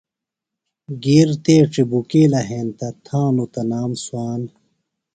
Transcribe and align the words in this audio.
گِیر 1.03 1.29
تیڇیۡ 1.43 1.87
بُکِیلہ 1.89 2.41
ہینتہ، 2.49 2.87
تنام 3.05 3.35
تھانوۡ 3.51 3.51
تھےۡ 3.53 3.99
صوان 4.05 4.41